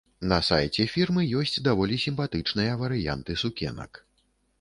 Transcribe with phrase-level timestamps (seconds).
[0.29, 4.01] На сайце фірмы ёсць даволі сімпатычныя варыянты сукенак.